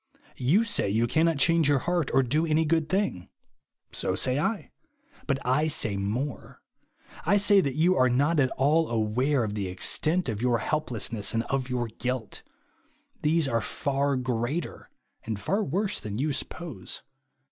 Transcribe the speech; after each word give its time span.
You 0.39 0.63
say 0.63 0.89
you 0.89 1.05
cannot 1.05 1.37
change 1.37 1.69
your 1.69 1.77
heart 1.85 2.09
or 2.11 2.23
do 2.23 2.43
any 2.43 2.65
good 2.65 2.89
thing. 2.89 3.29
So 3.91 4.15
say 4.15 4.39
I. 4.39 4.71
But 5.27 5.37
I 5.45 5.67
say 5.67 5.95
more. 5.95 6.59
I 7.23 7.37
say 7.37 7.61
that 7.61 7.75
you 7.75 7.95
are 7.95 8.09
not 8.09 8.39
at 8.39 8.49
all 8.57 8.89
aware 8.89 9.43
of 9.43 9.53
the 9.53 9.67
extent 9.67 10.27
of 10.27 10.39
3^our 10.39 10.59
helplessness 10.61 11.35
and 11.35 11.43
of 11.51 11.69
your 11.69 11.85
guilt. 11.85 12.41
These 13.21 13.47
are 13.47 13.61
far 13.61 14.15
greater 14.15 14.89
and 15.23 15.39
far 15.39 15.63
Avorse 15.63 15.99
than 16.01 16.17
you 16.17 16.33
suppose. 16.33 17.03